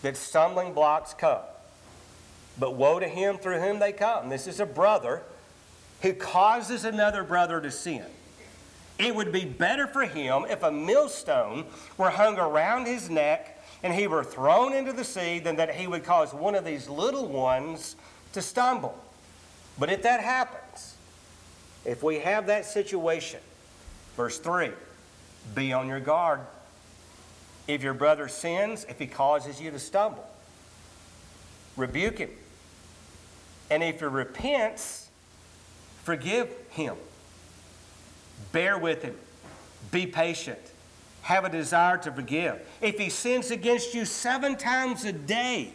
that 0.03 0.17
stumbling 0.17 0.73
blocks 0.73 1.15
come. 1.15 1.41
But 2.61 2.76
woe 2.76 3.00
to 3.00 3.09
him 3.09 3.38
through 3.38 3.59
whom 3.59 3.81
they 3.81 3.93
come. 3.93 4.29
This 4.29 4.47
is 4.47 4.61
a 4.61 4.67
brother 4.67 5.23
who 6.02 6.12
causes 6.12 6.85
another 6.85 7.25
brother 7.25 7.61
to 7.61 7.71
sin. 7.71 8.05
It 8.99 9.14
would 9.14 9.33
be 9.33 9.47
better 9.47 9.87
for 9.87 10.02
him 10.02 10.45
if 10.49 10.62
a 10.62 10.71
millstone 10.71 11.64
were 11.97 12.11
hung 12.11 12.38
around 12.38 12.87
his 12.87 13.09
neck 13.09 13.59
and 13.83 13.95
he 13.95 14.07
were 14.07 14.23
thrown 14.23 14.75
into 14.75 14.93
the 14.93 15.05
sea 15.05 15.38
than 15.38 15.57
that 15.57 15.75
he 15.75 15.87
would 15.87 16.05
cause 16.05 16.35
one 16.35 16.55
of 16.55 16.67
these 16.67 16.87
little 16.87 17.26
ones 17.26 17.97
to 18.35 18.43
stumble. 18.43 19.02
But 19.79 19.90
if 19.90 20.02
that 20.02 20.21
happens, 20.21 20.97
if 21.87 22.02
we 22.02 22.19
have 22.19 22.47
that 22.49 22.67
situation, 22.67 23.40
verse 24.17 24.38
3 24.38 24.71
be 25.55 25.73
on 25.73 25.88
your 25.88 26.00
guard. 26.00 26.40
If 27.67 27.83
your 27.83 27.95
brother 27.95 28.29
sins, 28.29 28.85
if 28.88 28.99
he 28.99 29.07
causes 29.07 29.61
you 29.61 29.71
to 29.71 29.79
stumble, 29.79 30.29
rebuke 31.76 32.19
him. 32.19 32.31
And 33.71 33.83
if 33.83 34.00
he 34.00 34.07
repents, 34.07 35.09
forgive 36.03 36.49
him. 36.71 36.97
Bear 38.53 38.77
with 38.77 39.03
him. 39.03 39.17
Be 39.91 40.07
patient 40.07 40.59
have 41.23 41.45
a 41.45 41.49
desire 41.49 41.99
to 41.99 42.12
forgive. 42.12 42.61
If 42.81 42.99
he 42.99 43.11
sins 43.11 43.50
against 43.50 43.95
you 43.95 44.05
seven 44.05 44.57
times 44.57 45.05
a 45.05 45.12
day 45.12 45.73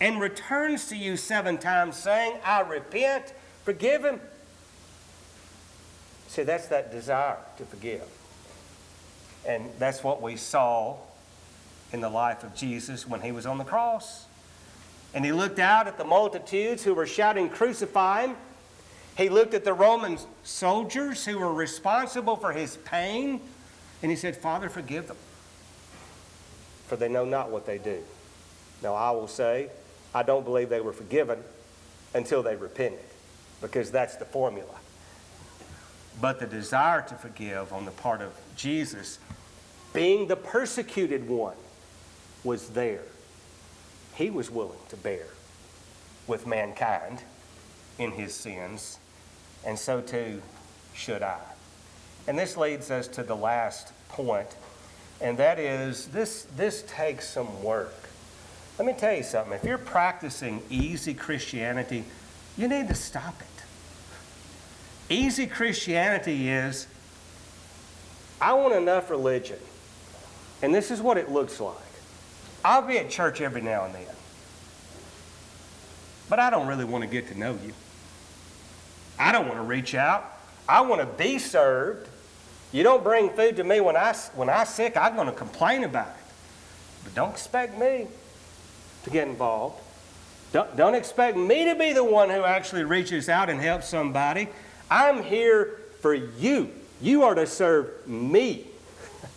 and 0.00 0.20
returns 0.20 0.88
to 0.88 0.96
you 0.96 1.16
seven 1.16 1.58
times 1.58 1.96
saying, 1.96 2.38
I 2.44 2.60
repent, 2.60 3.34
forgive 3.64 4.04
him. 4.04 4.20
See, 6.28 6.42
that's 6.42 6.68
that 6.68 6.90
desire 6.90 7.36
to 7.58 7.64
forgive. 7.64 8.02
And 9.46 9.70
that's 9.78 10.02
what 10.02 10.22
we 10.22 10.36
saw 10.36 10.96
in 11.92 12.00
the 12.00 12.08
life 12.08 12.44
of 12.44 12.54
Jesus 12.54 13.06
when 13.06 13.20
he 13.20 13.32
was 13.32 13.46
on 13.46 13.58
the 13.58 13.64
cross. 13.64 14.26
And 15.14 15.24
he 15.24 15.32
looked 15.32 15.58
out 15.58 15.86
at 15.86 15.98
the 15.98 16.04
multitudes 16.04 16.84
who 16.84 16.94
were 16.94 17.06
shouting, 17.06 17.48
Crucify 17.48 18.26
him. 18.26 18.36
He 19.16 19.28
looked 19.28 19.54
at 19.54 19.64
the 19.64 19.72
Roman 19.72 20.18
soldiers 20.44 21.24
who 21.24 21.38
were 21.38 21.52
responsible 21.52 22.36
for 22.36 22.52
his 22.52 22.76
pain 22.78 23.40
and 24.02 24.10
he 24.10 24.16
said, 24.16 24.36
Father, 24.36 24.68
forgive 24.68 25.08
them, 25.08 25.16
for 26.86 26.96
they 26.96 27.08
know 27.08 27.24
not 27.24 27.50
what 27.50 27.66
they 27.66 27.78
do. 27.78 27.98
Now, 28.82 28.94
I 28.94 29.10
will 29.10 29.28
say, 29.28 29.68
I 30.14 30.22
don't 30.22 30.44
believe 30.44 30.70
they 30.70 30.80
were 30.80 30.92
forgiven 30.92 31.38
until 32.14 32.42
they 32.42 32.56
repented, 32.56 33.04
because 33.60 33.90
that's 33.90 34.16
the 34.16 34.24
formula. 34.24 34.74
But 36.20 36.40
the 36.40 36.46
desire 36.46 37.02
to 37.02 37.14
forgive 37.14 37.72
on 37.72 37.84
the 37.84 37.90
part 37.90 38.22
of 38.22 38.32
Jesus, 38.56 39.18
being 39.92 40.28
the 40.28 40.36
persecuted 40.36 41.28
one, 41.28 41.56
was 42.42 42.70
there. 42.70 43.02
He 44.20 44.28
was 44.28 44.50
willing 44.50 44.78
to 44.90 44.98
bear 44.98 45.24
with 46.26 46.46
mankind 46.46 47.22
in 47.98 48.10
his 48.10 48.34
sins, 48.34 48.98
and 49.64 49.78
so 49.78 50.02
too 50.02 50.42
should 50.92 51.22
I. 51.22 51.40
And 52.28 52.38
this 52.38 52.54
leads 52.54 52.90
us 52.90 53.08
to 53.08 53.22
the 53.22 53.34
last 53.34 53.94
point, 54.10 54.58
and 55.22 55.38
that 55.38 55.58
is 55.58 56.08
this, 56.08 56.46
this 56.54 56.84
takes 56.86 57.30
some 57.30 57.62
work. 57.62 57.94
Let 58.78 58.84
me 58.84 58.92
tell 58.92 59.14
you 59.14 59.22
something. 59.22 59.54
If 59.54 59.64
you're 59.64 59.78
practicing 59.78 60.62
easy 60.68 61.14
Christianity, 61.14 62.04
you 62.58 62.68
need 62.68 62.88
to 62.88 62.94
stop 62.94 63.40
it. 63.40 65.14
Easy 65.14 65.46
Christianity 65.46 66.50
is 66.50 66.88
I 68.38 68.52
want 68.52 68.74
enough 68.74 69.08
religion, 69.08 69.60
and 70.60 70.74
this 70.74 70.90
is 70.90 71.00
what 71.00 71.16
it 71.16 71.30
looks 71.30 71.58
like. 71.58 71.89
I'll 72.64 72.82
be 72.82 72.98
at 72.98 73.10
church 73.10 73.40
every 73.40 73.60
now 73.60 73.84
and 73.84 73.94
then, 73.94 74.06
but 76.28 76.38
I 76.38 76.50
don't 76.50 76.66
really 76.66 76.84
want 76.84 77.04
to 77.04 77.10
get 77.10 77.28
to 77.28 77.38
know 77.38 77.58
you. 77.64 77.72
I 79.18 79.32
don't 79.32 79.46
want 79.46 79.58
to 79.58 79.64
reach 79.64 79.94
out. 79.94 80.24
I 80.68 80.80
want 80.82 81.00
to 81.00 81.06
be 81.06 81.38
served. 81.38 82.08
You 82.72 82.82
don't 82.82 83.02
bring 83.02 83.30
food 83.30 83.56
to 83.56 83.64
me 83.64 83.80
when 83.80 83.96
I 83.96 84.14
when 84.34 84.48
I'm 84.48 84.66
sick. 84.66 84.96
I'm 84.96 85.14
going 85.14 85.26
to 85.26 85.32
complain 85.32 85.84
about 85.84 86.08
it, 86.08 86.24
but 87.04 87.14
don't 87.14 87.30
expect 87.30 87.78
me 87.78 88.06
to 89.04 89.10
get 89.10 89.26
involved. 89.28 89.82
Don't, 90.52 90.76
don't 90.76 90.94
expect 90.94 91.36
me 91.36 91.64
to 91.66 91.74
be 91.74 91.92
the 91.92 92.04
one 92.04 92.28
who 92.28 92.42
actually 92.42 92.84
reaches 92.84 93.28
out 93.28 93.48
and 93.48 93.60
helps 93.60 93.88
somebody. 93.88 94.48
I'm 94.90 95.22
here 95.22 95.78
for 96.00 96.14
you. 96.14 96.70
You 97.00 97.22
are 97.22 97.34
to 97.34 97.46
serve 97.46 98.06
me. 98.06 98.66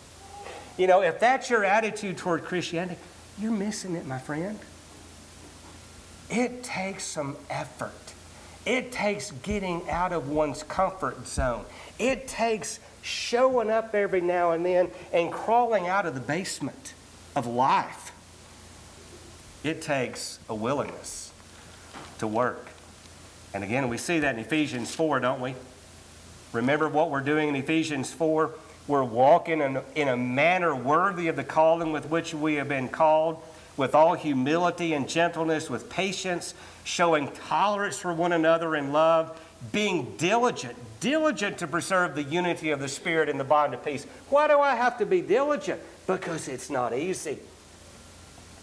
you 0.76 0.86
know, 0.86 1.02
if 1.02 1.20
that's 1.20 1.48
your 1.48 1.64
attitude 1.64 2.16
toward 2.16 2.44
Christianity, 2.44 2.98
you're 3.38 3.52
missing 3.52 3.94
it, 3.96 4.06
my 4.06 4.18
friend. 4.18 4.58
It 6.30 6.62
takes 6.62 7.04
some 7.04 7.36
effort. 7.50 7.92
It 8.64 8.92
takes 8.92 9.30
getting 9.30 9.88
out 9.90 10.12
of 10.12 10.28
one's 10.28 10.62
comfort 10.62 11.26
zone. 11.26 11.64
It 11.98 12.26
takes 12.28 12.80
showing 13.02 13.70
up 13.70 13.94
every 13.94 14.22
now 14.22 14.52
and 14.52 14.64
then 14.64 14.90
and 15.12 15.30
crawling 15.30 15.86
out 15.86 16.06
of 16.06 16.14
the 16.14 16.20
basement 16.20 16.94
of 17.36 17.46
life. 17.46 18.12
It 19.62 19.82
takes 19.82 20.38
a 20.48 20.54
willingness 20.54 21.32
to 22.18 22.26
work. 22.26 22.68
And 23.52 23.62
again, 23.62 23.88
we 23.88 23.98
see 23.98 24.18
that 24.20 24.34
in 24.34 24.40
Ephesians 24.40 24.94
4, 24.94 25.20
don't 25.20 25.40
we? 25.40 25.54
Remember 26.52 26.88
what 26.88 27.10
we're 27.10 27.20
doing 27.20 27.48
in 27.48 27.56
Ephesians 27.56 28.12
4? 28.12 28.50
We're 28.86 29.04
walking 29.04 29.60
in, 29.60 29.80
in 29.94 30.08
a 30.08 30.16
manner 30.16 30.74
worthy 30.74 31.28
of 31.28 31.36
the 31.36 31.44
calling 31.44 31.92
with 31.92 32.10
which 32.10 32.34
we 32.34 32.54
have 32.56 32.68
been 32.68 32.88
called, 32.88 33.42
with 33.76 33.94
all 33.94 34.14
humility 34.14 34.92
and 34.92 35.08
gentleness, 35.08 35.70
with 35.70 35.88
patience, 35.88 36.54
showing 36.84 37.28
tolerance 37.48 37.98
for 37.98 38.12
one 38.12 38.32
another 38.32 38.76
in 38.76 38.92
love, 38.92 39.40
being 39.72 40.14
diligent, 40.18 40.76
diligent 41.00 41.58
to 41.58 41.66
preserve 41.66 42.14
the 42.14 42.22
unity 42.22 42.70
of 42.70 42.80
the 42.80 42.88
Spirit 42.88 43.28
in 43.28 43.38
the 43.38 43.44
bond 43.44 43.72
of 43.72 43.84
peace. 43.84 44.06
Why 44.28 44.48
do 44.48 44.60
I 44.60 44.74
have 44.74 44.98
to 44.98 45.06
be 45.06 45.22
diligent? 45.22 45.80
Because 46.06 46.48
it's 46.48 46.68
not 46.68 46.92
easy. 46.92 47.38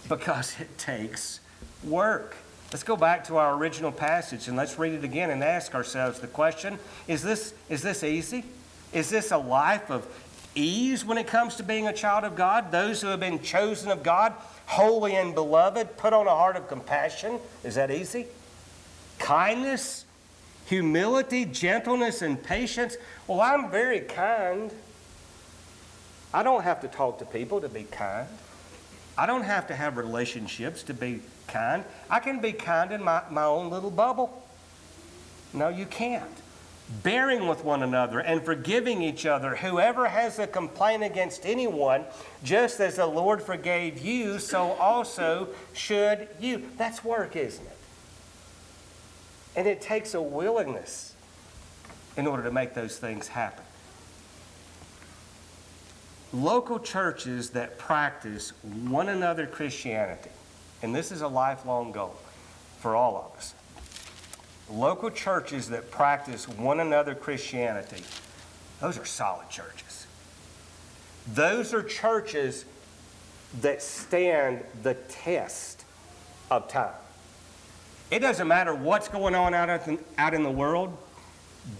Because 0.08 0.56
it 0.60 0.78
takes 0.78 1.40
work. 1.84 2.36
Let's 2.72 2.84
go 2.84 2.96
back 2.96 3.26
to 3.26 3.38
our 3.38 3.56
original 3.56 3.92
passage 3.92 4.48
and 4.48 4.56
let's 4.56 4.78
read 4.78 4.94
it 4.94 5.04
again 5.04 5.32
and 5.32 5.44
ask 5.44 5.74
ourselves 5.74 6.20
the 6.20 6.28
question 6.28 6.78
is 7.08 7.24
this, 7.24 7.54
is 7.70 7.82
this 7.82 8.04
easy? 8.04 8.46
Is 8.94 9.10
this 9.10 9.32
a 9.32 9.38
life 9.38 9.90
of 9.90 10.06
ease 10.54 11.06
when 11.06 11.18
it 11.18 11.28
comes 11.28 11.56
to 11.56 11.64
being 11.64 11.88
a 11.88 11.94
child 11.94 12.24
of 12.24 12.36
God? 12.36 12.72
Those 12.72 13.02
who 13.02 13.08
have 13.08 13.20
been 13.20 13.42
chosen 13.42 13.90
of 13.90 14.04
God, 14.04 14.34
holy 14.66 15.16
and 15.16 15.34
beloved, 15.34 15.98
put 15.98 16.14
on 16.14 16.28
a 16.28 16.32
heart 16.32 16.56
of 16.56 16.68
compassion. 16.68 17.40
Is 17.64 17.76
that 17.76 17.90
easy? 17.90 18.28
Kindness, 19.20 20.06
humility, 20.66 21.46
gentleness, 21.46 22.22
and 22.22 22.42
patience. 22.42 22.98
Well, 23.28 23.42
I'm 23.42 23.72
very 23.72 24.02
kind. 24.02 24.72
I 26.34 26.44
don't 26.44 26.64
have 26.64 26.82
to 26.82 26.88
talk 26.88 27.20
to 27.20 27.26
people 27.26 27.62
to 27.62 27.70
be 27.70 27.84
kind. 27.84 28.28
I 29.18 29.26
don't 29.26 29.44
have 29.44 29.68
to 29.68 29.76
have 29.76 29.98
relationships 29.98 30.84
to 30.84 30.94
be 30.94 31.22
kind. 31.48 31.84
I 32.10 32.20
can 32.20 32.40
be 32.40 32.54
kind 32.54 32.92
in 32.92 33.04
my, 33.04 33.22
my 33.30 33.44
own 33.44 33.70
little 33.70 33.92
bubble. 33.92 34.42
No, 35.54 35.68
you 35.68 35.86
can't. 35.86 36.41
Bearing 37.04 37.48
with 37.48 37.64
one 37.64 37.84
another 37.84 38.20
and 38.20 38.44
forgiving 38.44 39.02
each 39.02 39.26
other. 39.26 39.56
Whoever 39.56 40.10
has 40.10 40.40
a 40.40 40.48
complaint 40.48 41.04
against 41.04 41.46
anyone, 41.46 42.06
just 42.44 42.80
as 42.80 42.98
the 42.98 43.06
Lord 43.06 43.42
forgave 43.42 44.00
you, 44.00 44.40
so 44.40 44.72
also 44.74 45.50
should 45.74 46.28
you. 46.40 46.70
That's 46.78 47.04
work, 47.04 47.36
isn't 47.36 47.66
it? 47.66 47.78
And 49.56 49.68
it 49.68 49.82
takes 49.82 50.14
a 50.14 50.22
willingness 50.22 51.16
in 52.18 52.28
order 52.28 52.44
to 52.44 52.52
make 52.52 52.74
those 52.74 52.98
things 52.98 53.30
happen. 53.30 53.64
Local 56.34 56.80
churches 56.80 57.52
that 57.52 57.78
practice 57.78 58.54
one 58.64 59.10
another 59.10 59.46
Christianity 59.46 60.30
and 60.82 60.96
this 60.96 61.12
is 61.12 61.22
a 61.22 61.28
lifelong 61.28 61.92
goal 61.92 62.16
for 62.80 62.96
all 62.96 63.16
of 63.18 63.38
us. 63.38 63.54
Local 64.72 65.10
churches 65.10 65.70
that 65.70 65.92
practice 65.92 66.48
one 66.48 66.80
another 66.80 67.14
Christianity, 67.14 68.04
those 68.80 68.98
are 68.98 69.06
solid 69.06 69.50
churches. 69.50 70.08
Those 71.34 71.74
are 71.74 71.84
churches 71.84 72.66
that 73.60 73.82
stand 73.82 74.64
the 74.82 74.94
test 74.94 75.84
of 76.50 76.68
time. 76.70 76.94
It 78.10 78.20
doesn't 78.20 78.48
matter 78.48 78.74
what's 78.74 79.08
going 79.08 79.36
on 79.36 79.54
out 79.54 79.88
in, 79.88 80.00
out 80.18 80.34
in 80.34 80.44
the 80.44 80.52
world, 80.52 80.98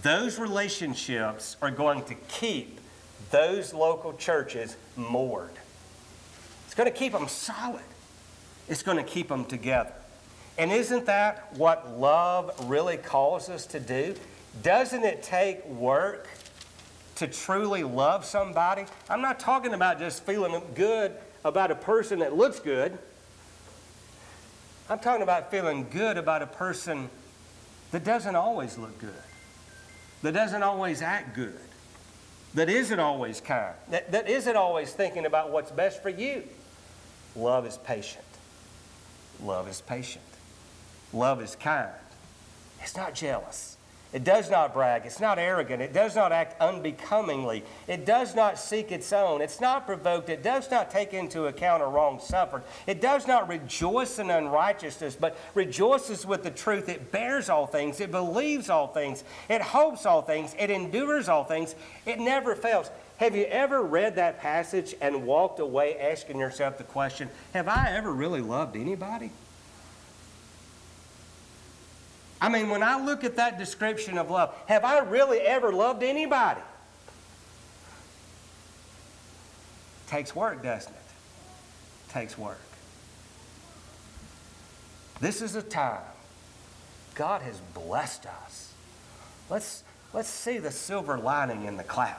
those 0.02 0.38
relationships 0.38 1.56
are 1.60 1.70
going 1.70 2.04
to 2.04 2.14
keep 2.28 2.78
those 3.30 3.74
local 3.74 4.12
churches 4.14 4.76
moored. 4.96 5.50
It's 6.66 6.74
going 6.74 6.90
to 6.90 6.96
keep 6.96 7.12
them 7.12 7.28
solid. 7.28 7.82
It's 8.68 8.82
going 8.82 8.96
to 8.96 9.02
keep 9.02 9.28
them 9.28 9.44
together. 9.44 9.92
And 10.58 10.70
isn't 10.70 11.06
that 11.06 11.52
what 11.56 11.98
love 11.98 12.68
really 12.68 12.96
calls 12.96 13.48
us 13.48 13.66
to 13.66 13.80
do? 13.80 14.14
Doesn't 14.62 15.04
it 15.04 15.22
take 15.22 15.64
work 15.66 16.28
to 17.16 17.26
truly 17.26 17.82
love 17.84 18.24
somebody? 18.24 18.84
I'm 19.08 19.22
not 19.22 19.40
talking 19.40 19.72
about 19.72 19.98
just 19.98 20.24
feeling 20.26 20.60
good 20.74 21.12
about 21.44 21.70
a 21.70 21.74
person 21.74 22.18
that 22.18 22.36
looks 22.36 22.60
good. 22.60 22.96
I'm 24.90 24.98
talking 24.98 25.22
about 25.22 25.50
feeling 25.50 25.86
good 25.88 26.18
about 26.18 26.42
a 26.42 26.46
person 26.46 27.08
that 27.92 28.04
doesn't 28.04 28.36
always 28.36 28.76
look 28.76 28.98
good, 28.98 29.14
that 30.22 30.32
doesn't 30.32 30.62
always 30.62 31.02
act 31.02 31.34
good, 31.34 31.58
that 32.54 32.68
isn't 32.68 33.00
always 33.00 33.40
kind, 33.40 33.74
that, 33.90 34.12
that 34.12 34.28
isn't 34.28 34.56
always 34.56 34.92
thinking 34.92 35.24
about 35.24 35.50
what's 35.50 35.70
best 35.70 36.02
for 36.02 36.10
you. 36.10 36.42
Love 37.36 37.66
is 37.66 37.78
patient. 37.78 38.24
Love 39.42 39.68
is 39.68 39.80
patient. 39.80 40.24
Love 41.12 41.42
is 41.42 41.56
kind. 41.56 41.90
It's 42.80 42.96
not 42.96 43.14
jealous. 43.14 43.76
It 44.12 44.24
does 44.24 44.50
not 44.50 44.74
brag. 44.74 45.06
It's 45.06 45.20
not 45.20 45.38
arrogant. 45.38 45.80
It 45.80 45.94
does 45.94 46.14
not 46.14 46.32
act 46.32 46.60
unbecomingly. 46.60 47.64
It 47.88 48.04
does 48.04 48.34
not 48.34 48.58
seek 48.58 48.92
its 48.92 49.10
own. 49.10 49.40
It's 49.40 49.58
not 49.58 49.86
provoked. 49.86 50.28
It 50.28 50.42
does 50.42 50.70
not 50.70 50.90
take 50.90 51.14
into 51.14 51.46
account 51.46 51.82
a 51.82 51.86
wrong 51.86 52.20
suffered. 52.20 52.62
It 52.86 53.00
does 53.00 53.26
not 53.26 53.48
rejoice 53.48 54.18
in 54.18 54.30
unrighteousness, 54.30 55.16
but 55.16 55.38
rejoices 55.54 56.26
with 56.26 56.42
the 56.42 56.50
truth. 56.50 56.90
It 56.90 57.10
bears 57.10 57.48
all 57.48 57.66
things. 57.66 58.00
It 58.00 58.10
believes 58.10 58.68
all 58.68 58.88
things. 58.88 59.24
It 59.48 59.62
hopes 59.62 60.04
all 60.04 60.20
things. 60.20 60.54
It 60.58 60.70
endures 60.70 61.30
all 61.30 61.44
things. 61.44 61.74
It 62.04 62.18
never 62.18 62.54
fails. 62.54 62.90
Have 63.16 63.34
you 63.34 63.44
ever 63.44 63.80
read 63.80 64.16
that 64.16 64.40
passage 64.40 64.94
and 65.00 65.24
walked 65.24 65.58
away 65.58 65.98
asking 65.98 66.38
yourself 66.38 66.76
the 66.76 66.84
question, 66.84 67.30
Have 67.54 67.68
I 67.68 67.92
ever 67.92 68.12
really 68.12 68.42
loved 68.42 68.76
anybody? 68.76 69.30
I 72.42 72.48
mean, 72.48 72.70
when 72.70 72.82
I 72.82 73.00
look 73.00 73.22
at 73.22 73.36
that 73.36 73.56
description 73.56 74.18
of 74.18 74.28
love, 74.28 74.52
have 74.66 74.84
I 74.84 74.98
really 74.98 75.38
ever 75.38 75.72
loved 75.72 76.02
anybody? 76.02 76.60
Takes 80.08 80.34
work, 80.34 80.60
doesn't 80.60 80.92
it? 80.92 82.10
Takes 82.12 82.36
work. 82.36 82.60
This 85.20 85.40
is 85.40 85.54
a 85.54 85.62
time 85.62 86.02
God 87.14 87.42
has 87.42 87.60
blessed 87.74 88.26
us. 88.26 88.74
Let's, 89.48 89.84
let's 90.12 90.28
see 90.28 90.58
the 90.58 90.72
silver 90.72 91.18
lining 91.18 91.66
in 91.66 91.76
the 91.76 91.84
cloud. 91.84 92.16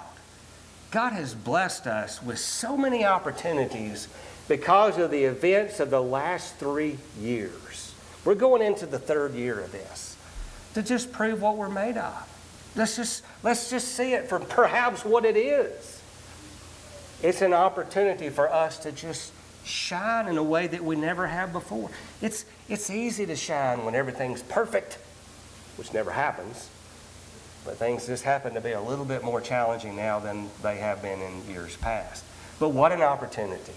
God 0.92 1.12
has 1.12 1.36
blessed 1.36 1.86
us 1.86 2.24
with 2.24 2.40
so 2.40 2.78
many 2.78 3.04
opportunities 3.04 4.08
because 4.48 4.98
of 4.98 5.12
the 5.12 5.26
events 5.26 5.82
of 5.82 5.90
the 5.90 6.02
last 6.02 6.56
three 6.56 6.98
years. 7.20 7.94
We're 8.24 8.36
going 8.36 8.62
into 8.62 8.86
the 8.86 9.00
third 9.00 9.34
year 9.34 9.60
of 9.60 9.74
this 9.74 10.13
to 10.74 10.84
just 10.84 11.12
prove 11.12 11.42
what 11.42 11.58
we're 11.58 11.70
made 11.70 11.98
of. 11.98 12.30
Let's 12.76 12.96
just, 12.96 13.24
let's 13.44 13.70
just 13.70 13.90
see 13.90 14.14
it 14.14 14.28
for 14.28 14.40
perhaps 14.40 15.06
what 15.06 15.26
it 15.26 15.38
is. 15.38 16.02
It's 17.22 17.42
an 17.42 17.54
opportunity 17.54 18.30
for 18.30 18.52
us 18.52 18.80
to 18.80 18.92
just 18.92 19.32
shine 19.64 20.28
in 20.28 20.38
a 20.38 20.44
way 20.44 20.68
that 20.68 20.84
we 20.84 20.96
never 20.96 21.28
have 21.28 21.54
before. 21.54 21.90
It's, 22.22 22.46
it's 22.68 22.90
easy 22.90 23.26
to 23.28 23.36
shine 23.36 23.86
when 23.86 23.96
everything's 23.96 24.42
perfect, 24.42 24.98
which 25.78 25.94
never 25.94 26.12
happens. 26.12 26.70
But 27.64 27.78
things 27.78 28.08
just 28.08 28.24
happen 28.24 28.54
to 28.56 28.62
be 28.62 28.72
a 28.72 28.82
little 28.82 29.06
bit 29.06 29.24
more 29.24 29.40
challenging 29.40 29.96
now 29.96 30.20
than 30.20 30.50
they 30.62 30.78
have 30.78 31.02
been 31.02 31.22
in 31.22 31.48
years 31.48 31.78
past. 31.78 32.26
But 32.60 32.70
what 32.70 32.92
an 32.92 33.02
opportunity 33.02 33.74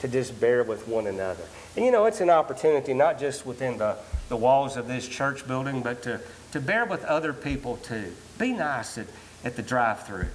to 0.00 0.08
just 0.08 0.40
bear 0.40 0.64
with 0.64 0.88
one 0.88 1.06
another. 1.06 1.44
And 1.76 1.84
you 1.84 1.92
know, 1.92 2.06
it's 2.06 2.20
an 2.20 2.30
opportunity 2.30 2.94
not 2.94 3.18
just 3.18 3.46
within 3.46 3.78
the 3.78 3.96
the 4.28 4.36
walls 4.36 4.76
of 4.76 4.88
this 4.88 5.06
church 5.06 5.46
building, 5.46 5.82
but 5.82 6.02
to, 6.02 6.20
to 6.52 6.60
bear 6.60 6.84
with 6.84 7.04
other 7.04 7.32
people 7.32 7.76
too. 7.78 8.12
Be 8.38 8.52
nice 8.52 8.98
at, 8.98 9.06
at 9.44 9.56
the 9.56 9.62
drive-through. 9.62 10.26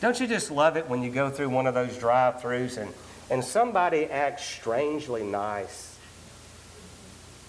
Don't 0.00 0.18
you 0.20 0.26
just 0.26 0.50
love 0.50 0.76
it 0.76 0.88
when 0.88 1.02
you 1.02 1.10
go 1.10 1.28
through 1.28 1.48
one 1.48 1.66
of 1.66 1.74
those 1.74 1.96
drive-throughs 1.98 2.78
and, 2.78 2.92
and 3.30 3.44
somebody 3.44 4.06
acts 4.06 4.44
strangely 4.44 5.22
nice? 5.22 5.98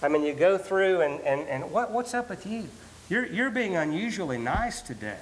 I 0.02 0.08
mean, 0.08 0.22
you 0.22 0.32
go 0.32 0.58
through 0.58 1.02
and, 1.02 1.20
and, 1.20 1.48
and 1.48 1.70
what, 1.70 1.90
what's 1.90 2.14
up 2.14 2.30
with 2.30 2.46
you? 2.46 2.68
You're, 3.08 3.26
you're 3.26 3.50
being 3.50 3.76
unusually 3.76 4.38
nice 4.38 4.80
today. 4.82 5.18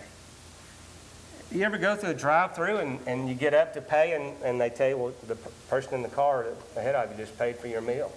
You 1.50 1.62
ever 1.64 1.78
go 1.78 1.96
through 1.96 2.10
a 2.10 2.14
drive-through 2.14 2.76
and, 2.76 3.00
and 3.06 3.28
you 3.28 3.34
get 3.34 3.54
up 3.54 3.72
to 3.74 3.80
pay 3.80 4.12
and, 4.12 4.34
and 4.42 4.60
they 4.60 4.70
tell 4.70 4.88
you, 4.88 4.96
well, 4.96 5.12
the 5.26 5.36
person 5.68 5.94
in 5.94 6.02
the 6.02 6.08
car 6.08 6.46
ahead 6.76 6.94
of 6.94 7.10
you 7.10 7.16
just 7.16 7.38
paid 7.38 7.56
for 7.56 7.68
your 7.68 7.80
meal? 7.80 8.12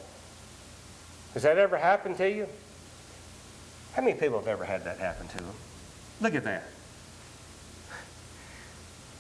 Has 1.34 1.44
that 1.44 1.58
ever 1.58 1.78
happened 1.78 2.18
to 2.18 2.30
you? 2.30 2.48
How 3.94 4.02
many 4.02 4.18
people 4.18 4.40
have 4.40 4.48
ever 4.48 4.66
had 4.66 4.84
that 4.86 4.98
happen 4.98 5.28
to 5.30 5.38
them? 5.38 5.54
Look 6.20 6.36
at 6.36 6.44
that. 6.44 6.64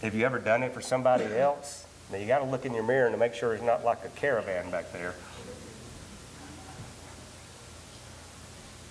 Have 0.01 0.15
you 0.15 0.25
ever 0.25 0.39
done 0.39 0.63
it 0.63 0.73
for 0.73 0.81
somebody 0.81 1.25
else? 1.25 1.85
Now 2.11 2.17
you 2.17 2.27
got 2.27 2.39
to 2.39 2.45
look 2.45 2.65
in 2.65 2.73
your 2.73 2.83
mirror 2.83 3.09
to 3.09 3.17
make 3.17 3.33
sure 3.33 3.53
it's 3.53 3.63
not 3.63 3.85
like 3.85 4.03
a 4.03 4.09
caravan 4.09 4.69
back 4.71 4.91
there. 4.91 5.15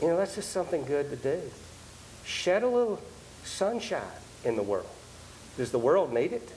You 0.01 0.09
know, 0.09 0.17
that's 0.17 0.35
just 0.35 0.51
something 0.51 0.85
good 0.85 1.11
to 1.11 1.17
do. 1.17 1.43
Shed 2.25 2.63
a 2.63 2.69
little 2.69 3.01
sunshine 3.45 4.01
in 4.45 4.57
the 4.57 4.63
world. 4.63 4.89
Does 5.57 5.73
the 5.73 5.79
world 5.79 6.13
need 6.13 6.33
it? 6.33 6.49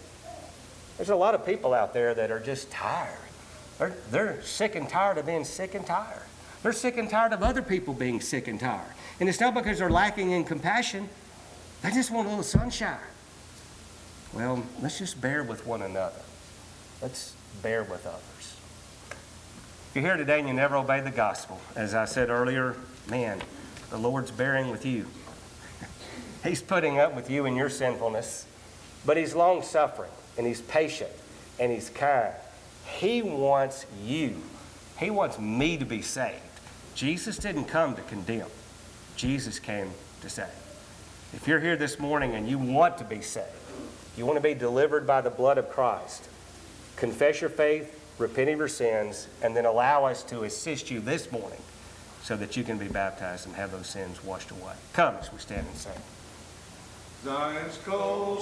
There's 0.98 1.10
a 1.10 1.16
lot 1.16 1.36
of 1.36 1.46
people 1.46 1.74
out 1.74 1.94
there 1.94 2.14
that 2.14 2.32
are 2.32 2.40
just 2.40 2.72
tired. 2.72 3.18
They're, 3.80 3.96
they're 4.12 4.42
sick 4.44 4.76
and 4.76 4.88
tired 4.88 5.18
of 5.18 5.26
being 5.26 5.44
sick 5.44 5.74
and 5.74 5.86
tired. 5.86 6.22
They're 6.64 6.72
sick 6.72 6.98
and 6.98 7.10
tired 7.10 7.34
of 7.34 7.44
other 7.44 7.62
people 7.62 7.94
being 7.94 8.22
sick 8.22 8.48
and 8.48 8.58
tired. 8.58 8.94
And 9.20 9.28
it's 9.28 9.42
not 9.42 9.54
because 9.54 9.80
they're 9.80 9.90
lacking 9.90 10.32
in 10.32 10.46
compassion, 10.46 11.10
they 11.82 11.92
just 11.92 12.10
want 12.10 12.26
a 12.26 12.30
little 12.30 12.44
sunshine. 12.44 12.98
Well, 14.34 14.64
let's 14.82 14.98
just 14.98 15.20
bear 15.20 15.44
with 15.44 15.68
one 15.68 15.82
another. 15.82 16.22
Let's 17.02 17.36
bear 17.62 17.84
with 17.84 18.08
others. 18.08 18.56
If 19.90 19.92
you're 19.96 20.06
here 20.06 20.18
today 20.18 20.40
and 20.40 20.48
you 20.48 20.54
never 20.54 20.78
obey 20.78 21.02
the 21.02 21.12
gospel, 21.12 21.60
as 21.76 21.94
I 21.94 22.06
said 22.06 22.30
earlier, 22.30 22.78
man, 23.10 23.42
the 23.90 23.98
Lord's 23.98 24.32
bearing 24.32 24.72
with 24.72 24.86
you. 24.86 25.06
He's 26.44 26.62
putting 26.62 26.98
up 26.98 27.14
with 27.14 27.30
you 27.30 27.46
and 27.46 27.58
your 27.58 27.70
sinfulness, 27.70 28.48
but 29.06 29.18
He's 29.18 29.36
long 29.36 29.62
suffering 29.62 30.12
and 30.38 30.48
He's 30.48 30.62
patient 30.62 31.12
and 31.60 31.72
He's 31.72 31.90
kind. 31.90 32.34
He 32.86 33.22
wants 33.22 33.86
you, 34.02 34.42
He 34.98 35.10
wants 35.10 35.38
me 35.38 35.78
to 35.78 35.86
be 35.86 36.02
saved. 36.02 36.40
Jesus 36.96 37.38
didn't 37.38 37.66
come 37.66 37.96
to 37.96 38.02
condemn, 38.04 38.50
Jesus 39.16 39.60
came 39.60 39.90
to 40.22 40.30
save. 40.30 40.48
If 41.34 41.48
you're 41.48 41.60
here 41.60 41.76
this 41.76 42.00
morning 42.00 42.36
and 42.36 42.48
you 42.48 42.60
want 42.60 42.98
to 43.00 43.04
be 43.04 43.22
saved, 43.22 43.48
you 44.16 44.26
want 44.26 44.38
to 44.38 44.44
be 44.44 44.54
delivered 44.54 45.08
by 45.08 45.22
the 45.22 45.32
blood 45.32 45.58
of 45.58 45.70
Christ, 45.70 46.30
confess 46.96 47.42
your 47.42 47.50
faith, 47.50 48.00
repent 48.20 48.50
of 48.50 48.60
your 48.60 48.68
sins, 48.68 49.28
and 49.42 49.56
then 49.56 49.66
allow 49.66 50.06
us 50.06 50.22
to 50.24 50.44
assist 50.44 50.92
you 50.92 51.00
this 51.00 51.32
morning 51.32 51.60
so 52.22 52.38
that 52.38 52.56
you 52.56 52.64
can 52.64 52.78
be 52.78 52.88
baptized 52.88 53.48
and 53.48 53.56
have 53.56 53.72
those 53.72 53.88
sins 53.88 54.24
washed 54.24 54.52
away. 54.52 54.74
Come 54.94 55.16
as 55.16 55.32
we 55.34 55.40
stand 55.40 55.68
and 55.68 55.76
sing. 55.76 55.94
Zion's 57.24 57.78
cold 57.86 58.42